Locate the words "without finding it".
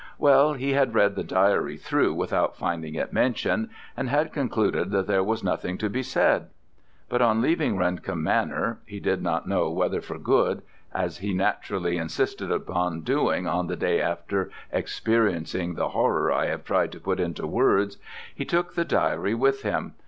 2.15-3.13